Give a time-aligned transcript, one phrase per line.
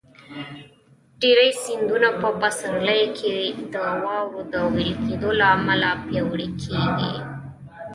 [1.19, 3.37] ډېری سیندونه په پسرلي کې
[3.73, 7.13] د واورو د وېلې کېدو له امله پیاوړي کېږي.